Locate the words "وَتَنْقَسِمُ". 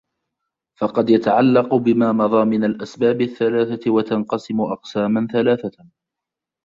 3.91-4.61